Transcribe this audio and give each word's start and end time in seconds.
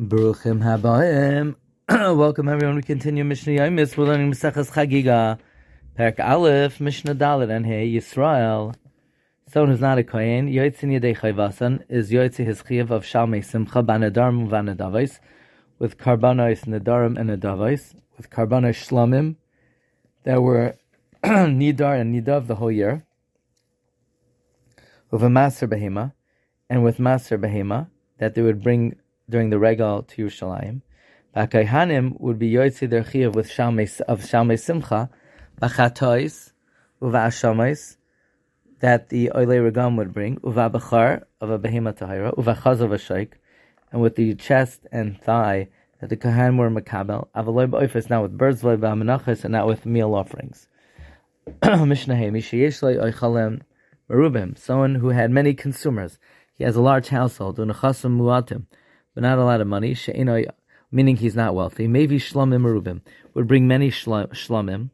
Baruchim 0.00 0.60
Habaim. 0.60 1.54
Welcome 2.18 2.48
everyone. 2.48 2.74
We 2.74 2.82
continue 2.82 3.22
Mishnah 3.22 3.52
Yomis. 3.52 3.96
We're 3.96 4.06
learning 4.06 4.32
Maseches 4.32 4.72
Chagiga, 4.72 5.38
Perek 5.96 6.18
Aleph, 6.18 6.80
Mishnah 6.80 7.14
Dalit, 7.14 7.48
and 7.48 7.64
Hey 7.64 7.88
Yisrael. 7.92 8.74
Someone 9.48 9.70
who's 9.70 9.80
not 9.80 9.98
a 9.98 10.02
Kohen, 10.02 10.48
Yoitzin 10.48 10.90
Yedei 10.98 11.16
Chayvasan, 11.16 11.84
is 11.88 12.10
Yoitzi 12.10 12.44
his 12.44 12.64
Chiyav 12.64 12.90
of 12.90 13.04
Shalmei 13.04 13.44
Simcha, 13.44 13.84
Banadarim 13.84 14.48
Vanadavais, 14.48 15.20
with 15.78 15.96
Karbanos 15.96 16.64
Nadarim 16.64 17.16
and 17.16 17.30
Nadavais, 17.30 17.94
with 18.16 18.30
Karbanos 18.30 18.74
Shlamim, 18.74 19.36
that 20.24 20.42
were 20.42 20.74
Nidar 21.22 22.00
and 22.00 22.12
Nidav 22.12 22.48
the 22.48 22.56
whole 22.56 22.72
year, 22.72 23.06
with 25.12 25.22
a 25.22 25.30
Master 25.30 25.68
Behema, 25.68 26.14
and 26.68 26.82
with 26.82 26.98
Master 26.98 27.38
Behema, 27.38 27.90
that 28.18 28.34
they 28.34 28.42
would 28.42 28.60
bring 28.60 28.96
during 29.28 29.50
the 29.50 29.58
regal 29.58 30.02
to 30.02 30.26
Yerushalayim. 30.26 30.82
Bakayhanim 31.34 32.20
would 32.20 32.38
be 32.38 32.52
yoytzi 32.52 32.88
their 32.88 33.30
with 33.30 33.50
shalmei 33.50 34.00
of 34.02 34.20
shalmei 34.20 34.60
simcha, 34.60 35.10
bachatois 35.60 36.52
uva'ashamais 37.02 37.96
that 38.80 39.08
the 39.08 39.30
oile 39.34 39.70
regam 39.70 39.96
would 39.96 40.12
bring 40.12 40.36
uva'bachar 40.38 41.24
of 41.40 41.50
a 41.50 41.58
behema 41.58 41.96
tahira 41.96 42.34
uva'chaz 42.36 42.80
of 42.80 42.92
a 42.92 42.98
sheik, 42.98 43.32
and 43.90 44.00
with 44.00 44.14
the 44.14 44.34
chest 44.34 44.86
and 44.92 45.20
thigh 45.20 45.68
that 46.00 46.10
the 46.10 46.16
kahan 46.16 46.56
were 46.56 46.70
makabel 46.70 47.28
avaloi 47.34 47.68
ba'oifes 47.68 48.08
not 48.10 48.22
with 48.22 48.36
birds 48.38 48.62
loy 48.62 48.76
ba'amenachas 48.76 49.44
and 49.44 49.52
not 49.52 49.66
with 49.66 49.86
meal 49.86 50.14
offerings. 50.14 50.68
Mishnah 51.64 52.14
Mishayesh 52.14 52.80
oichalem 52.82 53.62
merubim, 54.08 54.56
someone 54.56 54.94
who 54.94 55.08
had 55.08 55.30
many 55.30 55.54
consumers. 55.54 56.18
He 56.54 56.62
has 56.62 56.76
a 56.76 56.82
large 56.82 57.08
household, 57.08 57.58
unachasim 57.58 58.18
muatim 58.18 58.66
but 59.14 59.22
not 59.22 59.38
a 59.38 59.44
lot 59.44 59.60
of 59.60 59.66
money. 59.66 59.96
Meaning 60.90 61.16
he's 61.16 61.34
not 61.34 61.54
wealthy. 61.54 61.88
Maybe 61.88 62.18
shlomim 62.18 62.62
merubim 62.62 63.00
would 63.34 63.48
bring 63.48 63.66
many 63.66 63.90
shlomim 63.90 64.90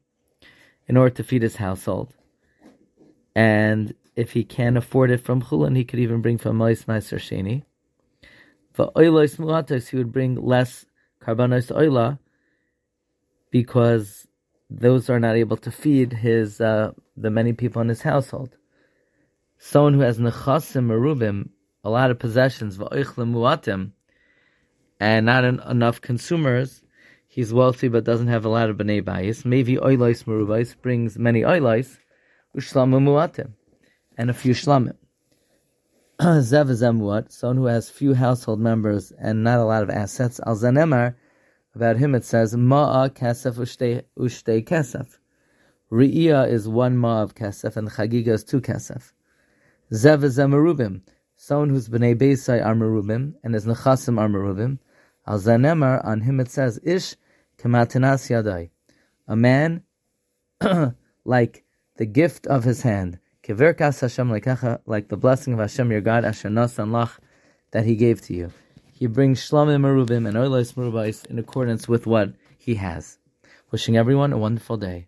in 0.88 0.96
order 0.96 1.14
to 1.16 1.24
feed 1.24 1.42
his 1.42 1.56
household. 1.56 2.14
And 3.34 3.94
if 4.16 4.32
he 4.32 4.44
can't 4.44 4.76
afford 4.76 5.10
it 5.10 5.20
from 5.20 5.42
chulin, 5.42 5.76
he 5.76 5.84
could 5.84 5.98
even 5.98 6.20
bring 6.20 6.38
from 6.38 6.56
mois 6.56 6.84
meiser 6.84 7.18
sheni. 7.18 7.64
For 8.72 8.90
oilos 8.92 9.36
muatos, 9.36 9.88
he 9.88 9.96
would 9.96 10.12
bring 10.12 10.34
less 10.34 10.86
karbanos 11.22 11.70
oila 11.70 12.18
because 13.50 14.26
those 14.68 15.10
are 15.10 15.20
not 15.20 15.36
able 15.36 15.56
to 15.58 15.70
feed 15.70 16.12
his 16.12 16.60
uh, 16.60 16.92
the 17.16 17.30
many 17.30 17.52
people 17.52 17.82
in 17.82 17.88
his 17.88 18.02
household. 18.02 18.56
Someone 19.58 19.94
who 19.94 20.00
has 20.00 20.18
nechasim 20.18 20.86
merubim, 20.86 21.50
a 21.84 21.90
lot 21.90 22.10
of 22.10 22.18
possessions, 22.18 22.78
va'oichlem 22.78 23.32
muatim, 23.32 23.92
and 25.00 25.26
not 25.26 25.44
en- 25.44 25.60
enough 25.68 26.00
consumers, 26.00 26.82
he's 27.26 27.52
wealthy 27.52 27.88
but 27.88 28.04
doesn't 28.04 28.28
have 28.28 28.44
a 28.44 28.48
lot 28.50 28.68
of 28.68 28.76
bnei 28.76 29.02
bayis. 29.02 29.44
Maybe 29.44 29.76
oilais 29.76 30.24
merubais 30.24 30.76
brings 30.80 31.18
many 31.18 31.40
oilais, 31.40 31.98
ushlamim 32.56 33.04
muatim, 33.04 33.54
and 34.18 34.28
a 34.28 34.34
few 34.34 34.52
shlamim. 34.52 34.96
Zev 36.20 36.66
zemuat, 36.66 37.32
someone 37.32 37.56
who 37.56 37.64
has 37.64 37.88
few 37.88 38.12
household 38.12 38.60
members 38.60 39.10
and 39.18 39.42
not 39.42 39.58
a 39.58 39.64
lot 39.64 39.82
of 39.82 39.88
assets. 39.88 40.38
Al 40.46 40.54
zanemar, 40.54 41.14
about 41.74 41.96
him 41.96 42.14
it 42.14 42.24
says 42.24 42.54
ma'a 42.54 43.08
kasef 43.08 43.54
ushte 43.54 44.02
ushte 44.18 44.62
kasef. 44.66 45.16
Re'iyah 45.90 46.50
is 46.50 46.68
one 46.68 46.98
ma 46.98 47.22
of 47.22 47.34
kasef 47.34 47.74
and 47.76 47.90
chagiga 47.90 48.28
is 48.28 48.44
two 48.44 48.60
kasef. 48.60 49.12
Zev 49.90 50.22
zemerubim, 50.24 51.00
someone 51.36 51.70
whose 51.70 51.88
bnei 51.88 52.14
beisai 52.14 52.62
are 52.62 52.74
merubim 52.74 53.32
and 53.42 53.54
his 53.54 53.64
nechasim 53.64 54.18
are 54.18 54.28
merubim. 54.28 54.78
Al 55.26 55.38
Zanemar, 55.38 56.04
on 56.04 56.22
him 56.22 56.40
it 56.40 56.50
says, 56.50 56.80
Ish 56.82 57.16
kamatinas 57.58 58.28
yadai. 58.30 58.70
A 59.28 59.36
man 59.36 59.82
like 61.24 61.64
the 61.96 62.06
gift 62.06 62.46
of 62.46 62.64
his 62.64 62.82
hand. 62.82 63.18
Kiverkas 63.42 64.00
Hashem 64.00 64.30
lekacha, 64.30 64.80
like 64.86 65.08
the 65.08 65.16
blessing 65.16 65.52
of 65.52 65.58
Hashem 65.58 65.90
your 65.90 66.00
God, 66.00 66.24
Asher 66.24 66.48
lach, 66.50 67.18
that 67.70 67.84
he 67.84 67.96
gave 67.96 68.20
to 68.22 68.34
you. 68.34 68.52
He 68.92 69.06
brings 69.06 69.40
shlamim 69.40 69.80
merubim 69.82 70.26
and 70.26 70.36
oilos 70.36 70.74
merubais 70.74 71.24
in 71.26 71.38
accordance 71.38 71.88
with 71.88 72.06
what 72.06 72.34
he 72.58 72.74
has. 72.76 73.18
Wishing 73.70 73.96
everyone 73.96 74.32
a 74.32 74.38
wonderful 74.38 74.76
day. 74.76 75.06